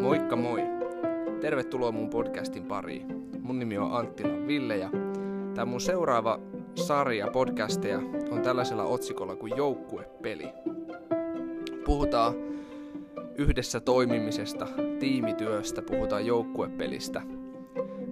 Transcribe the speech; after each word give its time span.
Moikka 0.00 0.36
moi! 0.36 0.62
Tervetuloa 1.40 1.92
mun 1.92 2.10
podcastin 2.10 2.64
pariin. 2.64 3.06
Mun 3.42 3.58
nimi 3.58 3.78
on 3.78 3.92
Anttila 3.92 4.46
Ville 4.46 4.76
ja 4.76 4.90
tämä 5.54 5.64
mun 5.64 5.80
seuraava 5.80 6.40
sarja 6.74 7.28
podcasteja 7.32 7.98
on 8.30 8.42
tällaisella 8.42 8.84
otsikolla 8.84 9.36
kuin 9.36 9.56
Joukkuepeli. 9.56 10.48
Puhutaan 11.84 12.34
yhdessä 13.38 13.80
toimimisesta, 13.80 14.66
tiimityöstä, 14.98 15.82
puhutaan 15.82 16.26
joukkuepelistä. 16.26 17.22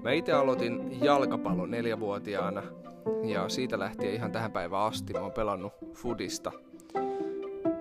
Mä 0.02 0.12
itse 0.12 0.32
aloitin 0.32 1.04
jalkapallon 1.04 1.70
neljävuotiaana 1.70 2.62
ja 3.24 3.48
siitä 3.48 3.78
lähtien 3.78 4.14
ihan 4.14 4.32
tähän 4.32 4.52
päivään 4.52 4.82
asti 4.82 5.12
mä 5.12 5.20
oon 5.20 5.32
pelannut 5.32 5.72
fudista. 5.94 6.52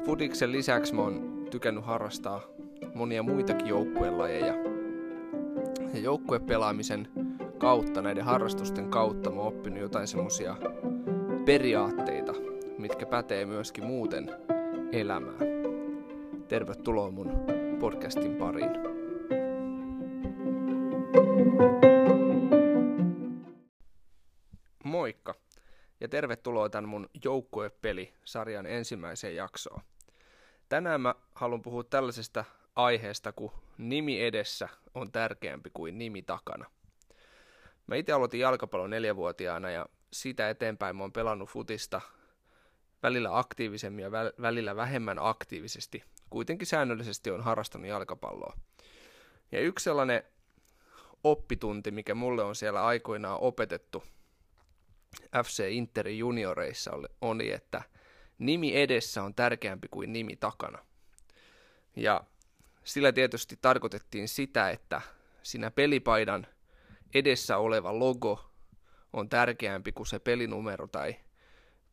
Fudiksen 0.05 0.51
lisäksi 0.51 0.95
mä 0.95 1.01
oon 1.01 1.45
tykännyt 1.51 1.85
harrastaa 1.85 2.41
monia 2.93 3.23
muitakin 3.23 3.67
joukkuelajeja. 3.67 4.53
Ja 5.93 5.99
joukkuepelaamisen 5.99 7.07
kautta, 7.57 8.01
näiden 8.01 8.23
harrastusten 8.23 8.89
kautta 8.89 9.29
mä 9.29 9.35
oon 9.35 9.47
oppinut 9.47 9.79
jotain 9.79 10.07
semmosia 10.07 10.55
periaatteita, 11.45 12.33
mitkä 12.77 13.05
pätee 13.05 13.45
myöskin 13.45 13.83
muuten 13.83 14.31
elämään. 14.91 15.37
Tervetuloa 16.47 17.11
mun 17.11 17.31
podcastin 17.79 18.35
pariin. 18.35 18.71
Moikka 21.57 21.86
ja 26.07 26.09
tervetuloa 26.09 26.69
tämän 26.69 26.89
mun 26.89 27.09
joukkuepeli-sarjan 27.23 28.65
ensimmäiseen 28.65 29.35
jaksoon. 29.35 29.81
Tänään 30.69 31.01
mä 31.01 31.15
haluan 31.33 31.61
puhua 31.61 31.83
tällaisesta 31.83 32.45
aiheesta, 32.75 33.31
kun 33.31 33.51
nimi 33.77 34.23
edessä 34.23 34.69
on 34.93 35.11
tärkeämpi 35.11 35.69
kuin 35.73 35.97
nimi 35.97 36.21
takana. 36.21 36.65
Mä 37.87 37.95
itse 37.95 38.11
aloitin 38.11 38.39
jalkapallon 38.39 38.89
neljävuotiaana 38.89 39.69
ja 39.69 39.85
siitä 40.13 40.49
eteenpäin 40.49 40.95
mä 40.95 41.03
oon 41.03 41.13
pelannut 41.13 41.49
futista 41.49 42.01
välillä 43.03 43.37
aktiivisemmin 43.37 44.03
ja 44.03 44.11
välillä 44.41 44.75
vähemmän 44.75 45.17
aktiivisesti. 45.19 46.03
Kuitenkin 46.29 46.67
säännöllisesti 46.67 47.31
on 47.31 47.43
harrastanut 47.43 47.87
jalkapalloa. 47.87 48.57
Ja 49.51 49.59
yksi 49.59 49.83
sellainen 49.83 50.23
oppitunti, 51.23 51.91
mikä 51.91 52.15
mulle 52.15 52.43
on 52.43 52.55
siellä 52.55 52.85
aikoinaan 52.85 53.39
opetettu 53.39 54.03
FC 55.43 55.67
Interin 55.69 56.17
junioreissa 56.17 56.91
oli, 57.21 57.51
että 57.51 57.81
nimi 58.39 58.81
edessä 58.81 59.23
on 59.23 59.35
tärkeämpi 59.35 59.87
kuin 59.91 60.13
nimi 60.13 60.35
takana. 60.35 60.85
Ja 61.95 62.23
sillä 62.83 63.11
tietysti 63.11 63.57
tarkoitettiin 63.61 64.27
sitä, 64.27 64.69
että 64.69 65.01
siinä 65.43 65.71
pelipaidan 65.71 66.47
edessä 67.13 67.57
oleva 67.57 67.99
logo 67.99 68.51
on 69.13 69.29
tärkeämpi 69.29 69.91
kuin 69.91 70.07
se 70.07 70.19
pelinumero 70.19 70.87
tai 70.87 71.15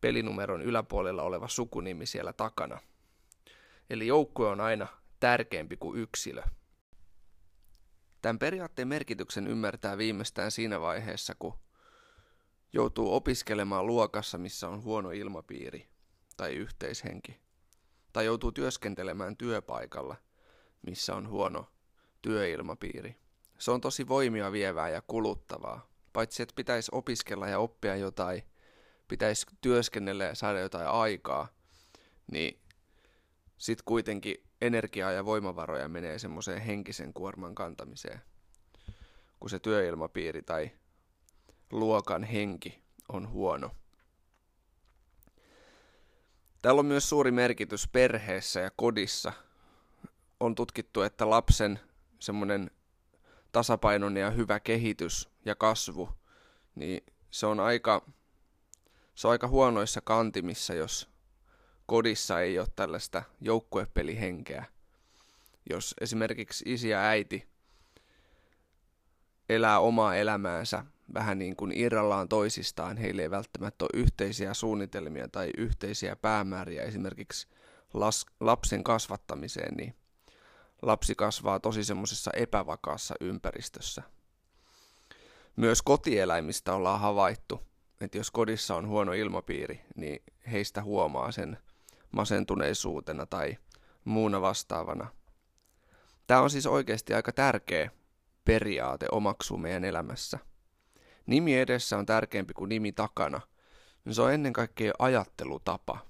pelinumeron 0.00 0.62
yläpuolella 0.62 1.22
oleva 1.22 1.48
sukunimi 1.48 2.06
siellä 2.06 2.32
takana. 2.32 2.80
Eli 3.90 4.06
joukkue 4.06 4.48
on 4.48 4.60
aina 4.60 4.86
tärkeämpi 5.20 5.76
kuin 5.76 6.00
yksilö. 6.00 6.42
Tämän 8.22 8.38
periaatteen 8.38 8.88
merkityksen 8.88 9.46
ymmärtää 9.46 9.98
viimeistään 9.98 10.50
siinä 10.50 10.80
vaiheessa, 10.80 11.34
kun 11.38 11.58
joutuu 12.75 13.14
opiskelemaan 13.14 13.86
luokassa, 13.86 14.39
missä 14.39 14.69
on 14.69 14.83
huono 14.83 15.11
ilmapiiri 15.11 15.89
tai 16.36 16.55
yhteishenki, 16.55 17.41
tai 18.12 18.25
joutuu 18.25 18.53
työskentelemään 18.53 19.36
työpaikalla, 19.36 20.16
missä 20.86 21.14
on 21.14 21.28
huono 21.28 21.66
työilmapiiri. 22.22 23.16
Se 23.58 23.70
on 23.70 23.81
tosi 23.81 24.09
voimia 24.09 24.53
vievää 24.53 24.88
ja 24.88 25.03
kuluttavaa. 25.03 25.88
Paitsi 26.12 26.43
että 26.43 26.54
pitäisi 26.56 26.91
opiskella 26.94 27.48
ja 27.48 27.59
oppia 27.59 27.97
jotain, 27.97 28.43
pitäisi 29.09 29.47
työskennellä 29.60 30.25
ja 30.25 30.34
saada 30.34 30.60
jotain 30.60 30.88
aikaa, 30.88 31.48
niin 32.32 32.60
sitten 33.59 33.84
kuitenkin 33.84 34.37
energiaa 34.60 35.12
ja 35.12 35.25
voimavaroja 35.25 35.88
menee 35.88 36.19
semmoiseen 36.19 36.60
henkisen 36.60 37.12
kuorman 37.12 37.54
kantamiseen, 37.54 38.21
kun 39.41 39.50
se 39.50 39.59
työilmapiiri 39.59 40.43
tai 40.43 40.71
luokan 41.72 42.25
henki 42.25 42.82
on 43.08 43.30
huono. 43.30 43.70
Täällä 46.62 46.78
on 46.78 46.86
myös 46.86 47.08
suuri 47.08 47.30
merkitys 47.30 47.88
perheessä 47.88 48.60
ja 48.60 48.70
kodissa. 48.76 49.32
On 50.41 50.54
tutkittu, 50.54 51.03
että 51.03 51.30
lapsen 51.30 51.80
semmoinen 52.20 52.70
tasapainoinen 53.53 54.20
ja 54.20 54.30
hyvä 54.30 54.60
kehitys 54.60 55.28
ja 55.44 55.54
kasvu, 55.54 56.08
niin 56.74 57.04
se 57.30 57.47
on 57.47 57.60
aika, 57.60 58.10
se 59.14 59.26
on 59.26 59.30
aika 59.30 59.48
huonoissa 59.48 60.00
kantimissa, 60.00 60.74
jos 60.74 61.08
kodissa 61.86 62.41
ei 62.41 62.58
ole 62.58 62.69
tällaista 62.76 63.22
joukkuepelihenkeä. 63.41 64.64
Jos 65.70 65.94
esimerkiksi 66.00 66.64
isi 66.66 66.88
ja 66.88 67.00
äiti 67.00 67.48
elää 69.48 69.80
omaa 69.80 70.16
elämäänsä 70.16 70.84
vähän 71.15 71.38
niin 71.38 71.56
kuin 71.56 71.72
irrallaan 71.78 72.28
toisistaan, 72.28 72.97
heille 72.97 73.22
ei 73.22 73.31
välttämättä 73.31 73.84
ole 73.84 74.00
yhteisiä 74.00 74.54
suunnitelmia 74.54 75.28
tai 75.28 75.50
yhteisiä 75.59 76.16
päämääriä 76.16 76.82
esimerkiksi 76.82 77.48
las- 77.94 78.34
lapsen 78.41 78.84
kasvattamiseen, 78.84 79.75
niin 79.75 79.94
lapsi 80.82 81.15
kasvaa 81.15 81.60
tosi 81.60 81.84
semmoisessa 81.84 82.31
epävakaassa 82.34 83.15
ympäristössä. 83.20 84.03
Myös 85.56 85.82
kotieläimistä 85.82 86.75
ollaan 86.75 87.00
havaittu, 87.00 87.60
että 88.00 88.19
jos 88.19 88.31
kodissa 88.31 88.76
on 88.76 88.88
huono 88.88 89.12
ilmapiiri, 89.12 89.84
niin 89.97 90.22
heistä 90.53 90.82
huomaa 90.82 91.32
sen 91.32 91.59
masentuneisuutena 92.10 93.26
tai 93.26 93.56
muuna 94.04 94.41
vastaavana. 94.41 95.09
Tämä 96.26 96.41
on 96.41 96.50
siis 96.50 96.66
oikeasti 96.66 97.15
aika 97.15 97.32
tärkeä 97.32 97.91
periaate 98.44 99.06
omaksuu 99.12 99.59
meidän 99.59 99.84
elämässä. 99.84 100.38
Nimi 101.26 101.58
edessä 101.58 101.98
on 101.98 102.06
tärkeämpi 102.06 102.54
kuin 102.54 102.68
nimi 102.68 102.92
takana. 102.92 103.40
Se 104.10 104.22
on 104.22 104.32
ennen 104.32 104.52
kaikkea 104.52 104.92
ajattelutapa. 104.98 106.06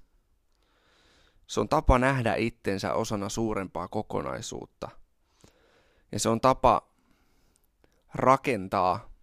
Se 1.47 1.61
on 1.61 1.69
tapa 1.69 1.99
nähdä 1.99 2.35
itsensä 2.35 2.95
osana 2.95 3.29
suurempaa 3.29 3.89
kokonaisuutta. 3.89 4.89
Ja 6.13 6.21
se 6.21 6.29
on 6.29 6.41
tapa 6.41 6.89
rakentaa 8.15 9.15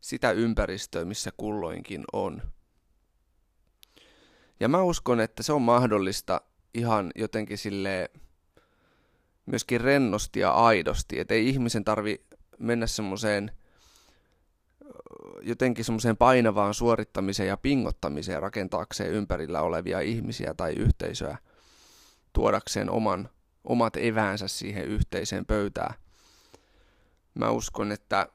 sitä 0.00 0.30
ympäristöä, 0.30 1.04
missä 1.04 1.30
kulloinkin 1.36 2.04
on. 2.12 2.42
Ja 4.60 4.68
mä 4.68 4.82
uskon, 4.82 5.20
että 5.20 5.42
se 5.42 5.52
on 5.52 5.62
mahdollista 5.62 6.40
ihan 6.74 7.10
jotenkin 7.14 7.58
sille 7.58 8.10
myöskin 9.46 9.80
rennosti 9.80 10.40
ja 10.40 10.50
aidosti, 10.50 11.20
että 11.20 11.34
ei 11.34 11.48
ihmisen 11.48 11.84
tarvi 11.84 12.26
mennä 12.58 12.86
semmoiseen 12.86 13.57
jotenkin 15.42 15.84
semmoiseen 15.84 16.16
painavaan 16.16 16.74
suorittamiseen 16.74 17.48
ja 17.48 17.56
pingottamiseen 17.56 18.42
rakentaakseen 18.42 19.12
ympärillä 19.12 19.62
olevia 19.62 20.00
ihmisiä 20.00 20.54
tai 20.54 20.72
yhteisöä 20.72 21.38
tuodakseen 22.32 22.90
oman, 22.90 23.30
omat 23.64 23.96
eväänsä 23.96 24.48
siihen 24.48 24.84
yhteiseen 24.84 25.46
pöytään. 25.46 25.94
Mä 27.34 27.50
uskon, 27.50 27.92
että 27.92 28.28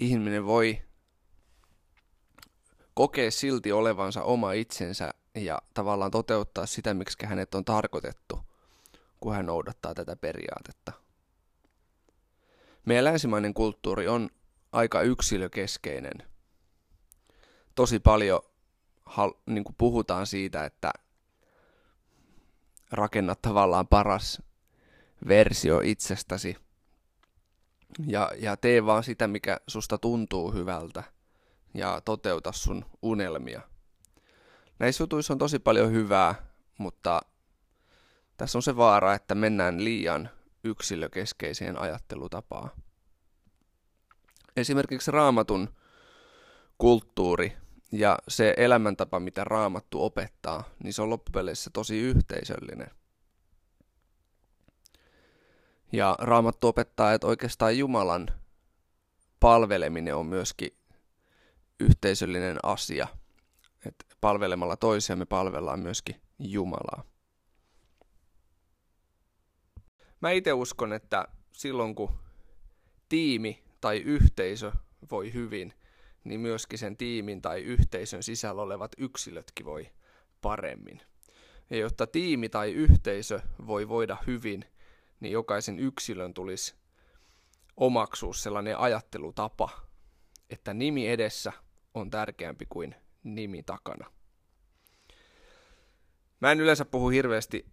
ihminen 0.00 0.46
voi 0.46 0.82
kokea 2.94 3.30
silti 3.30 3.72
olevansa 3.72 4.22
oma 4.22 4.52
itsensä 4.52 5.10
ja 5.34 5.58
tavallaan 5.74 6.10
toteuttaa 6.10 6.66
sitä, 6.66 6.94
miksi 6.94 7.26
hänet 7.26 7.54
on 7.54 7.64
tarkoitettu, 7.64 8.40
kun 9.20 9.34
hän 9.34 9.46
noudattaa 9.46 9.94
tätä 9.94 10.16
periaatetta. 10.16 10.92
Meidän 12.86 13.04
länsimainen 13.04 13.54
kulttuuri 13.54 14.08
on 14.08 14.30
aika 14.72 15.02
yksilökeskeinen. 15.02 16.28
Tosi 17.74 17.98
paljon 17.98 18.40
niin 19.46 19.64
kuin 19.64 19.74
puhutaan 19.78 20.26
siitä, 20.26 20.64
että 20.64 20.92
rakennat 22.90 23.42
tavallaan 23.42 23.88
paras 23.88 24.42
versio 25.28 25.80
itsestäsi 25.84 26.56
ja, 28.06 28.30
ja 28.38 28.56
tee 28.56 28.86
vaan 28.86 29.04
sitä, 29.04 29.28
mikä 29.28 29.60
susta 29.66 29.98
tuntuu 29.98 30.52
hyvältä 30.52 31.02
ja 31.74 32.00
toteuta 32.04 32.52
sun 32.52 32.84
unelmia. 33.02 33.60
Näissä 34.78 35.02
jutuissa 35.02 35.34
on 35.34 35.38
tosi 35.38 35.58
paljon 35.58 35.92
hyvää, 35.92 36.34
mutta 36.78 37.20
tässä 38.36 38.58
on 38.58 38.62
se 38.62 38.76
vaara, 38.76 39.14
että 39.14 39.34
mennään 39.34 39.84
liian 39.84 40.30
yksilökeskeiseen 40.64 41.78
ajattelutapaan. 41.78 42.70
Esimerkiksi 44.56 45.10
raamatun 45.10 45.74
kulttuuri 46.78 47.56
ja 47.92 48.18
se 48.28 48.54
elämäntapa, 48.56 49.20
mitä 49.20 49.44
raamattu 49.44 50.02
opettaa, 50.04 50.64
niin 50.82 50.92
se 50.92 51.02
on 51.02 51.10
loppupeleissä 51.10 51.70
tosi 51.72 51.98
yhteisöllinen. 51.98 52.90
Ja 55.92 56.16
raamattu 56.18 56.68
opettaa, 56.68 57.12
että 57.12 57.26
oikeastaan 57.26 57.78
Jumalan 57.78 58.28
palveleminen 59.40 60.16
on 60.16 60.26
myöskin 60.26 60.70
yhteisöllinen 61.80 62.58
asia. 62.62 63.08
Että 63.86 64.04
palvelemalla 64.20 64.76
toisia 64.76 65.16
me 65.16 65.26
palvellaan 65.26 65.80
myöskin 65.80 66.16
Jumalaa. 66.38 67.04
Mä 70.20 70.30
itse 70.30 70.52
uskon, 70.52 70.92
että 70.92 71.28
silloin 71.52 71.94
kun 71.94 72.18
tiimi 73.08 73.64
tai 73.82 73.98
yhteisö 73.98 74.72
voi 75.10 75.32
hyvin, 75.32 75.72
niin 76.24 76.40
myöskin 76.40 76.78
sen 76.78 76.96
tiimin 76.96 77.42
tai 77.42 77.60
yhteisön 77.60 78.22
sisällä 78.22 78.62
olevat 78.62 78.92
yksilötkin 78.98 79.66
voi 79.66 79.90
paremmin. 80.42 81.00
Ja 81.70 81.76
jotta 81.76 82.06
tiimi 82.06 82.48
tai 82.48 82.72
yhteisö 82.72 83.40
voi 83.66 83.88
voida 83.88 84.16
hyvin, 84.26 84.64
niin 85.20 85.32
jokaisen 85.32 85.78
yksilön 85.78 86.34
tulisi 86.34 86.74
omaksua 87.76 88.32
sellainen 88.32 88.78
ajattelutapa, 88.78 89.68
että 90.50 90.74
nimi 90.74 91.08
edessä 91.08 91.52
on 91.94 92.10
tärkeämpi 92.10 92.66
kuin 92.68 92.94
nimi 93.22 93.62
takana. 93.62 94.12
Mä 96.40 96.52
en 96.52 96.60
yleensä 96.60 96.84
puhu 96.84 97.08
hirveästi 97.08 97.66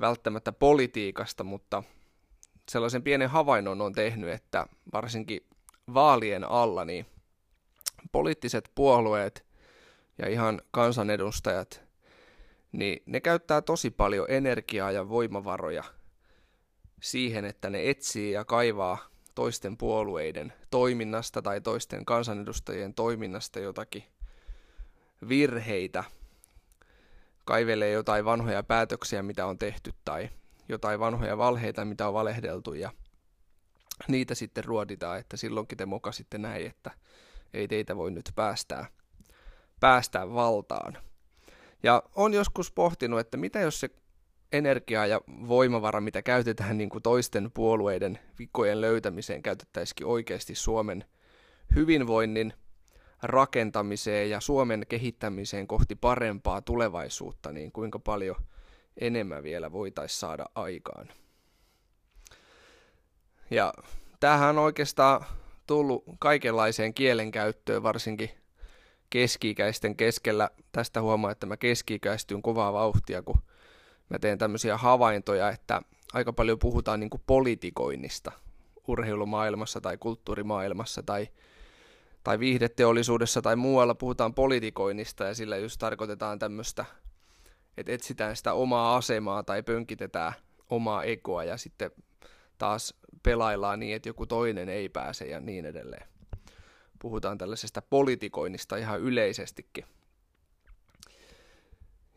välttämättä 0.00 0.52
politiikasta, 0.52 1.44
mutta 1.44 1.82
sellaisen 2.70 3.02
pienen 3.02 3.30
havainnon 3.30 3.80
on 3.80 3.92
tehnyt, 3.92 4.30
että 4.30 4.66
varsinkin 4.92 5.46
vaalien 5.94 6.44
alla 6.44 6.84
niin 6.84 7.06
poliittiset 8.12 8.70
puolueet 8.74 9.46
ja 10.18 10.28
ihan 10.28 10.62
kansanedustajat, 10.70 11.84
niin 12.72 13.02
ne 13.06 13.20
käyttää 13.20 13.62
tosi 13.62 13.90
paljon 13.90 14.26
energiaa 14.28 14.90
ja 14.90 15.08
voimavaroja 15.08 15.84
siihen, 17.02 17.44
että 17.44 17.70
ne 17.70 17.90
etsii 17.90 18.32
ja 18.32 18.44
kaivaa 18.44 18.98
toisten 19.34 19.76
puolueiden 19.76 20.52
toiminnasta 20.70 21.42
tai 21.42 21.60
toisten 21.60 22.04
kansanedustajien 22.04 22.94
toiminnasta 22.94 23.60
jotakin 23.60 24.04
virheitä, 25.28 26.04
kaivelee 27.44 27.90
jotain 27.90 28.24
vanhoja 28.24 28.62
päätöksiä, 28.62 29.22
mitä 29.22 29.46
on 29.46 29.58
tehty, 29.58 29.92
tai 30.04 30.30
jotain 30.68 31.00
vanhoja 31.00 31.38
valheita, 31.38 31.84
mitä 31.84 32.08
on 32.08 32.14
valehdeltu, 32.14 32.74
ja 32.74 32.90
niitä 34.08 34.34
sitten 34.34 34.64
ruoditaan, 34.64 35.18
että 35.18 35.36
silloinkin 35.36 35.78
te 35.78 35.86
mokasitte 35.86 36.38
näin, 36.38 36.66
että 36.66 36.90
ei 37.54 37.68
teitä 37.68 37.96
voi 37.96 38.10
nyt 38.10 38.30
päästää, 38.34 38.86
päästää 39.80 40.34
valtaan. 40.34 40.98
Ja 41.82 42.02
on 42.14 42.34
joskus 42.34 42.70
pohtinut, 42.70 43.20
että 43.20 43.36
mitä 43.36 43.60
jos 43.60 43.80
se 43.80 43.90
energia 44.52 45.06
ja 45.06 45.20
voimavara, 45.28 46.00
mitä 46.00 46.22
käytetään 46.22 46.78
niin 46.78 46.88
kuin 46.88 47.02
toisten 47.02 47.50
puolueiden 47.54 48.18
vikojen 48.38 48.80
löytämiseen, 48.80 49.42
käytettäisikin 49.42 50.06
oikeasti 50.06 50.54
Suomen 50.54 51.04
hyvinvoinnin 51.74 52.52
rakentamiseen 53.22 54.30
ja 54.30 54.40
Suomen 54.40 54.86
kehittämiseen 54.88 55.66
kohti 55.66 55.94
parempaa 55.94 56.62
tulevaisuutta, 56.62 57.52
niin 57.52 57.72
kuinka 57.72 57.98
paljon 57.98 58.36
enemmän 59.00 59.42
vielä 59.42 59.72
voitaisiin 59.72 60.18
saada 60.18 60.44
aikaan. 60.54 61.08
Ja 63.50 63.72
tämähän 64.20 64.58
on 64.58 64.64
oikeastaan 64.64 65.24
tullut 65.66 66.04
kaikenlaiseen 66.18 66.94
kielenkäyttöön, 66.94 67.82
varsinkin 67.82 68.30
keski-ikäisten 69.10 69.96
keskellä. 69.96 70.50
Tästä 70.72 71.02
huomaa, 71.02 71.30
että 71.30 71.46
mä 71.46 71.56
keski-ikäistyn 71.56 72.42
kovaa 72.42 72.72
vauhtia, 72.72 73.22
kun 73.22 73.42
mä 74.08 74.18
teen 74.18 74.38
tämmöisiä 74.38 74.76
havaintoja, 74.76 75.48
että 75.48 75.82
aika 76.12 76.32
paljon 76.32 76.58
puhutaan 76.58 77.00
niin 77.00 77.10
politikoinnista 77.26 78.32
urheilumaailmassa 78.88 79.80
tai 79.80 79.96
kulttuurimaailmassa 79.96 81.02
tai, 81.02 81.28
tai 82.24 82.38
viihdeteollisuudessa 82.38 83.42
tai 83.42 83.56
muualla 83.56 83.94
puhutaan 83.94 84.34
politikoinnista 84.34 85.24
ja 85.24 85.34
sillä 85.34 85.56
just 85.56 85.78
tarkoitetaan 85.78 86.38
tämmöistä, 86.38 86.84
että 87.76 87.92
etsitään 87.92 88.36
sitä 88.36 88.52
omaa 88.52 88.96
asemaa 88.96 89.42
tai 89.42 89.62
pönkitetään 89.62 90.32
omaa 90.70 91.04
egoa 91.04 91.44
ja 91.44 91.56
sitten 91.56 91.90
taas 92.58 92.94
pelaillaan 93.22 93.80
niin, 93.80 93.96
että 93.96 94.08
joku 94.08 94.26
toinen 94.26 94.68
ei 94.68 94.88
pääse 94.88 95.24
ja 95.24 95.40
niin 95.40 95.64
edelleen. 95.64 96.08
Puhutaan 96.98 97.38
tällaisesta 97.38 97.82
politikoinnista 97.82 98.76
ihan 98.76 99.00
yleisestikin. 99.00 99.84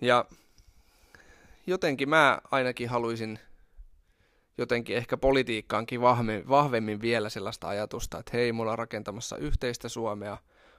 Ja 0.01 0.25
jotenkin 1.68 2.10
mä 2.10 2.39
ainakin 2.51 2.89
haluaisin 2.89 3.39
jotenkin 4.57 4.98
ehkä 4.98 5.18
politiikkaankin 5.18 6.01
vahvemmin, 6.01 6.50
vahvemmin 6.50 7.01
vielä 7.01 7.30
sellaista 7.30 7.68
ajatusta, 7.68 8.19
että 8.19 8.31
hei, 8.33 8.51
mulla 8.51 8.71
on 8.71 8.77
rakentamassa 8.77 9.38
yhteistä 9.38 9.89
Suomea, 9.89 10.38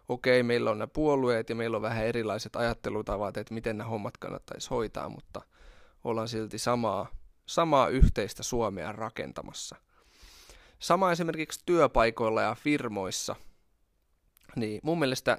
okei, 0.09 0.43
meillä 0.43 0.71
on 0.71 0.79
nämä 0.79 0.87
puolueet 0.87 1.49
ja 1.49 1.55
meillä 1.55 1.77
on 1.77 1.83
vähän 1.83 2.07
erilaiset 2.07 2.57
ajattelutavat, 2.57 3.37
että 3.37 3.55
miten 3.55 3.79
nämä 3.79 3.91
hommat 3.91 4.17
kannattaisi 4.17 4.71
hoitaa, 4.71 5.09
mutta 5.09 5.43
ollaan 6.05 6.29
silti 6.29 6.59
samaa, 6.59 7.07
samaa 7.47 7.89
yhteistä 7.89 8.43
Suomea 8.43 8.93
rakentamassa. 8.93 9.77
Sama 10.79 11.13
esimerkiksi 11.13 11.61
työpaikoilla 11.67 12.43
ja 12.43 12.55
firmoissa. 12.55 13.37
Niin 14.57 14.81
mun 14.83 14.99
mielestä, 14.99 15.39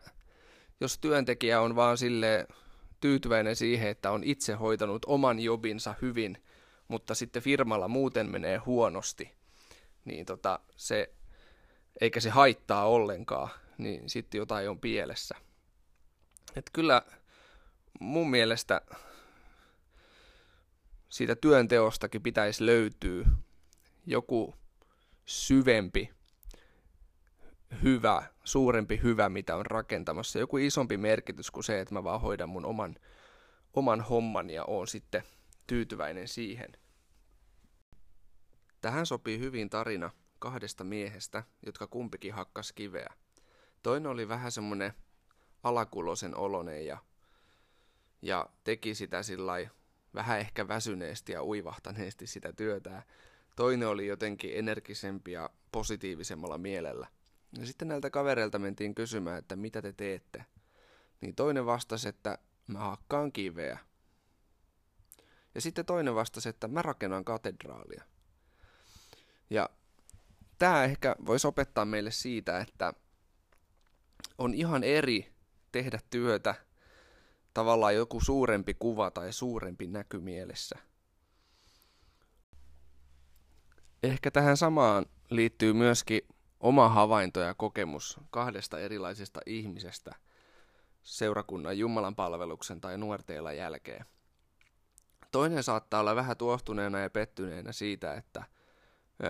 jos 0.79 0.97
työntekijä 0.97 1.61
on 1.61 1.75
vaan 1.75 1.97
sille 1.97 2.47
tyytyväinen 2.99 3.55
siihen, 3.55 3.89
että 3.89 4.11
on 4.11 4.23
itse 4.23 4.53
hoitanut 4.53 5.05
oman 5.05 5.39
jobinsa 5.39 5.95
hyvin, 6.01 6.43
mutta 6.87 7.15
sitten 7.15 7.41
firmalla 7.41 7.87
muuten 7.87 8.31
menee 8.31 8.57
huonosti, 8.57 9.31
niin 10.05 10.25
tota, 10.25 10.59
se, 10.75 11.13
eikä 12.01 12.19
se 12.19 12.29
haittaa 12.29 12.85
ollenkaan, 12.85 13.49
niin 13.79 14.09
sitten 14.09 14.37
jotain 14.37 14.69
on 14.69 14.79
pielessä. 14.79 15.35
Et 16.55 16.69
kyllä 16.73 17.01
mun 17.99 18.29
mielestä 18.29 18.81
siitä 21.09 21.35
työnteostakin 21.35 22.23
pitäisi 22.23 22.65
löytyä 22.65 23.25
joku 24.05 24.55
syvempi 25.25 26.09
hyvä, 27.83 28.23
suurempi 28.43 28.99
hyvä, 29.03 29.29
mitä 29.29 29.55
on 29.55 29.65
rakentamassa. 29.65 30.39
Joku 30.39 30.57
isompi 30.57 30.97
merkitys 30.97 31.51
kuin 31.51 31.63
se, 31.63 31.79
että 31.79 31.93
mä 31.93 32.03
vaan 32.03 32.21
hoidan 32.21 32.49
mun 32.49 32.65
oman, 32.65 32.95
oman 33.73 34.01
homman 34.01 34.49
ja 34.49 34.65
oon 34.65 34.87
sitten 34.87 35.23
tyytyväinen 35.67 36.27
siihen. 36.27 36.71
Tähän 38.81 39.05
sopii 39.05 39.39
hyvin 39.39 39.69
tarina 39.69 40.09
kahdesta 40.39 40.83
miehestä, 40.83 41.43
jotka 41.65 41.87
kumpikin 41.87 42.33
hakkas 42.33 42.73
kiveä. 42.73 43.13
Toinen 43.83 44.11
oli 44.11 44.27
vähän 44.27 44.51
semmonen 44.51 44.93
alakulosen 45.63 46.35
olonen 46.35 46.85
ja, 46.85 46.97
ja 48.21 48.49
teki 48.63 48.95
sitä 48.95 49.23
sillä 49.23 49.53
vähän 50.13 50.39
ehkä 50.39 50.67
väsyneesti 50.67 51.31
ja 51.31 51.43
uivahtaneesti 51.43 52.27
sitä 52.27 52.53
työtä. 52.53 53.03
Toinen 53.55 53.87
oli 53.87 54.07
jotenkin 54.07 54.51
energisempi 54.53 55.31
ja 55.31 55.49
positiivisemmalla 55.71 56.57
mielellä. 56.57 57.07
Ja 57.59 57.65
sitten 57.65 57.87
näiltä 57.87 58.09
kavereilta 58.09 58.59
mentiin 58.59 58.95
kysymään, 58.95 59.37
että 59.37 59.55
mitä 59.55 59.81
te 59.81 59.93
teette. 59.93 60.45
Niin 61.21 61.35
toinen 61.35 61.65
vastasi, 61.65 62.09
että 62.09 62.37
mä 62.67 62.79
hakkaan 62.79 63.31
kiveä. 63.31 63.79
Ja 65.55 65.61
sitten 65.61 65.85
toinen 65.85 66.15
vastasi, 66.15 66.49
että 66.49 66.67
mä 66.67 66.81
rakennan 66.81 67.25
katedraalia. 67.25 68.03
Ja 69.49 69.69
tämä 70.57 70.83
ehkä 70.83 71.15
voisi 71.25 71.47
opettaa 71.47 71.85
meille 71.85 72.11
siitä, 72.11 72.59
että 72.59 72.93
on 74.39 74.53
ihan 74.53 74.83
eri 74.83 75.33
tehdä 75.71 75.99
työtä 76.09 76.55
tavallaan 77.53 77.95
joku 77.95 78.21
suurempi 78.21 78.73
kuva 78.73 79.11
tai 79.11 79.33
suurempi 79.33 79.87
näky 79.87 80.19
mielessä. 80.19 80.75
Ehkä 84.03 84.31
tähän 84.31 84.57
samaan 84.57 85.05
liittyy 85.29 85.73
myöskin 85.73 86.21
oma 86.59 86.89
havainto 86.89 87.39
ja 87.39 87.53
kokemus 87.53 88.19
kahdesta 88.29 88.79
erilaisesta 88.79 89.39
ihmisestä 89.45 90.15
seurakunnan 91.03 91.77
Jumalan 91.77 92.15
palveluksen 92.15 92.81
tai 92.81 92.97
nuorteilla 92.97 93.53
jälkeen. 93.53 94.05
Toinen 95.31 95.63
saattaa 95.63 95.99
olla 95.99 96.15
vähän 96.15 96.37
tuohtuneena 96.37 96.99
ja 96.99 97.09
pettyneenä 97.09 97.71
siitä, 97.71 98.13
että 98.13 98.43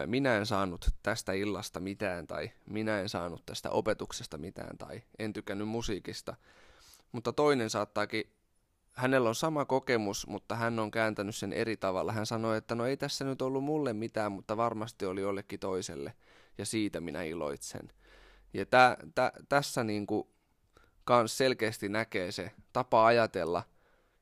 minä 0.05 0.37
en 0.37 0.45
saanut 0.45 0.89
tästä 1.03 1.33
illasta 1.33 1.79
mitään 1.79 2.27
tai 2.27 2.51
minä 2.65 2.99
en 2.99 3.09
saanut 3.09 3.45
tästä 3.45 3.69
opetuksesta 3.69 4.37
mitään 4.37 4.77
tai 4.77 5.01
en 5.19 5.33
tykännyt 5.33 5.67
musiikista. 5.67 6.35
Mutta 7.11 7.33
toinen 7.33 7.69
saattaakin, 7.69 8.23
hänellä 8.91 9.29
on 9.29 9.35
sama 9.35 9.65
kokemus, 9.65 10.27
mutta 10.27 10.55
hän 10.55 10.79
on 10.79 10.91
kääntänyt 10.91 11.35
sen 11.35 11.53
eri 11.53 11.77
tavalla. 11.77 12.11
Hän 12.11 12.25
sanoi, 12.25 12.57
että 12.57 12.75
no 12.75 12.85
ei 12.85 12.97
tässä 12.97 13.25
nyt 13.25 13.41
ollut 13.41 13.63
mulle 13.63 13.93
mitään, 13.93 14.31
mutta 14.31 14.57
varmasti 14.57 15.05
oli 15.05 15.21
jollekin 15.21 15.59
toiselle 15.59 16.13
ja 16.57 16.65
siitä 16.65 17.01
minä 17.01 17.23
iloitsen. 17.23 17.91
Ja 18.53 18.65
tä, 18.65 18.97
tä, 19.15 19.31
tässä 19.49 19.83
niin 19.83 20.07
kuin 20.07 20.27
kans 21.03 21.37
selkeästi 21.37 21.89
näkee 21.89 22.31
se 22.31 22.51
tapa 22.73 23.05
ajatella 23.05 23.63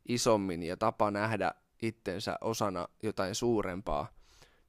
isommin 0.08 0.64
ja 0.64 0.78
tapa 0.78 1.12
nähdä 1.12 1.52
itsensä 1.82 2.38
osana 2.42 2.88
jotain 3.04 3.36
suurempaa, 3.36 4.17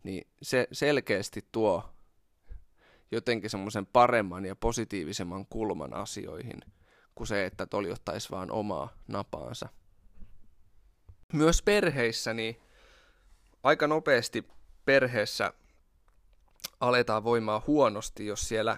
niin 0.03 0.27
se 0.43 0.69
selkeästi 0.73 1.45
tuo 1.53 1.91
jotenkin 3.11 3.51
semmoisen 3.51 3.87
paremman 3.87 4.45
ja 4.45 4.57
positiivisemman 4.57 5.47
kulman 5.47 5.95
asioihin 5.95 6.61
kuin 7.15 7.29
se, 7.29 7.45
että 7.45 7.67
toljottaisi 7.67 8.31
vaan 8.31 8.51
omaa 8.51 8.89
napaansa. 9.09 9.69
Myös 11.33 11.63
perheissä, 11.63 12.35
niin 12.35 12.61
aika 13.63 13.87
nopeasti 13.87 14.49
perheessä 14.85 15.53
aletaan 16.81 17.25
voimaa 17.25 17.63
huonosti, 17.67 18.27
jos 18.27 18.49
siellä 18.49 18.77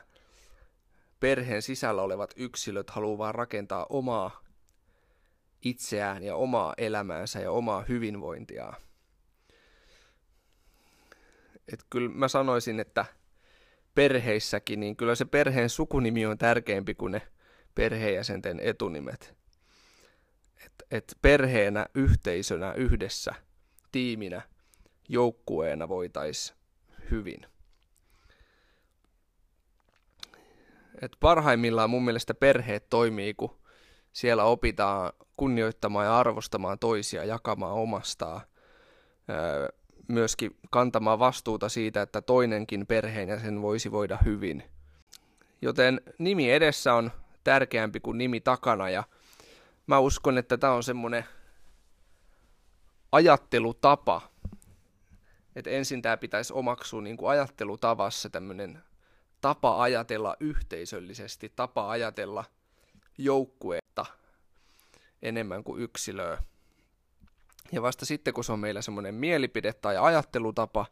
perheen 1.21 1.63
sisällä 1.63 2.03
olevat 2.03 2.35
yksilöt 2.37 2.91
haluaa 2.91 3.19
vaan 3.19 3.35
rakentaa 3.35 3.87
omaa 3.89 4.45
itseään 5.63 6.23
ja 6.23 6.37
omaa 6.37 6.75
elämäänsä 6.79 7.41
ja 7.41 7.53
omaa 7.53 7.85
hyvinvointiaan. 7.89 8.77
Et 11.73 11.85
kyllä 11.91 12.09
mä 12.09 12.29
sanoisin, 12.29 12.81
että 12.81 13.05
perheissäkin, 13.95 14.81
niin 14.81 14.97
kyllä 14.97 15.15
se 15.15 15.25
perheen 15.25 15.71
sukunimi 15.71 16.27
on 16.27 16.39
tärkeämpi 16.39 16.95
kuin 16.95 17.13
ne 17.13 17.23
perheenjäsenten 17.75 18.61
etunimet. 18.61 19.37
Et, 20.67 20.73
et 20.91 21.19
perheenä, 21.23 21.87
yhteisönä, 21.95 22.73
yhdessä, 22.73 23.35
tiiminä, 23.93 24.43
joukkueena 25.09 25.89
voitaisiin 25.89 26.59
hyvin. 27.11 27.47
Et 31.03 31.13
parhaimmillaan 31.21 31.91
mun 31.91 32.05
mielestä 32.05 32.35
perheet 32.35 32.89
toimii, 32.91 33.35
kun 33.35 33.61
siellä 34.13 34.45
opitaan 34.45 35.13
kunnioittamaan 35.37 36.07
ja 36.07 36.19
arvostamaan 36.19 36.79
toisia, 36.79 37.25
jakamaan 37.25 37.75
omastaan, 37.75 38.41
myöskin 40.11 40.57
kantamaan 40.71 41.19
vastuuta 41.19 41.69
siitä, 41.69 42.03
että 42.03 42.23
toinenkin 42.23 42.87
perheenjäsen 42.87 43.63
voisi 43.63 43.93
voida 43.93 44.19
hyvin. 44.25 44.63
Joten 45.63 46.01
nimi 46.19 46.53
edessä 46.53 46.95
on 46.95 47.13
tärkeämpi 47.45 48.01
kuin 48.01 48.19
nimi 48.19 48.41
takana 48.41 48.91
ja 48.91 49.05
mä 49.87 49.99
uskon, 49.99 50.39
että 50.39 50.59
tämä 50.59 50.73
on 50.73 50.83
semmoinen 50.83 51.25
ajattelutapa, 53.13 54.21
että 55.57 55.71
ensin 55.71 56.03
tämä 56.03 56.17
pitäisi 56.17 56.53
omaksua 56.53 57.03
niin 57.03 57.17
kuin 57.17 57.31
ajattelutavassa 57.31 58.31
tämmöinen 58.31 58.83
tapa 59.41 59.83
ajatella 59.83 60.37
yhteisöllisesti, 60.41 61.53
tapa 61.57 61.91
ajatella 61.91 62.45
joukkuetta 63.19 64.07
enemmän 65.23 65.65
kuin 65.65 65.83
yksilöä. 65.83 66.43
Ja 67.73 67.83
vasta 67.83 68.07
sitten, 68.07 68.35
kun 68.35 68.45
se 68.45 68.53
on 68.53 68.59
meillä 68.59 68.83
semmoinen 68.83 69.15
mielipide 69.15 69.73
tai 69.73 69.97
ajattelutapa, 69.97 70.87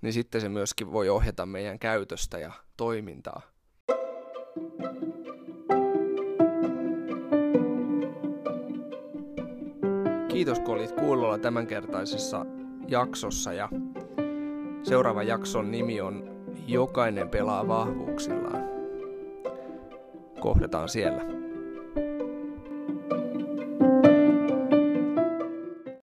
niin 0.00 0.12
sitten 0.12 0.40
se 0.40 0.48
myöskin 0.48 0.92
voi 0.92 1.08
ohjata 1.08 1.46
meidän 1.46 1.78
käytöstä 1.78 2.38
ja 2.38 2.52
toimintaa. 2.76 3.42
Kiitos 10.28 10.60
kun 10.60 10.74
olit 10.74 10.92
kuulolla 10.92 11.38
tämänkertaisessa 11.38 12.46
jaksossa 12.88 13.52
ja 13.52 13.68
seuraava 14.82 15.22
jakson 15.22 15.70
nimi 15.70 16.00
on 16.00 16.32
Jokainen 16.66 17.28
pelaa 17.28 17.68
vahvuuksillaan. 17.68 18.64
Kohdataan 20.40 20.88
siellä. 20.88 21.22